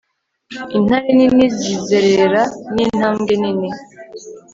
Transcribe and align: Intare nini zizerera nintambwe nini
Intare 0.77 1.09
nini 1.17 1.45
zizerera 1.57 2.41
nintambwe 2.73 3.33
nini 3.41 3.69